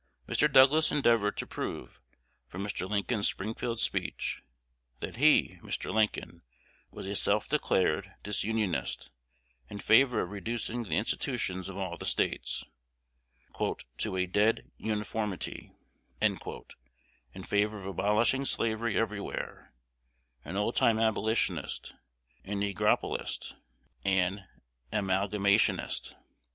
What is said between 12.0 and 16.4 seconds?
States "to a dead uniformity," in